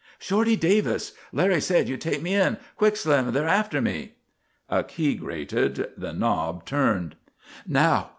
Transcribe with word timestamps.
"Shorty 0.17 0.55
Davis. 0.55 1.11
Larry 1.31 1.61
said 1.61 1.87
you'd 1.87 2.01
take 2.01 2.23
me 2.23 2.33
in. 2.33 2.57
Quick, 2.75 2.95
Slim, 2.97 3.33
they're 3.33 3.45
after 3.47 3.83
me!" 3.83 4.13
A 4.67 4.83
key 4.83 5.13
grated, 5.13 5.89
the 5.95 6.11
knob 6.11 6.65
turned. 6.65 7.15
"Now!" 7.67 8.09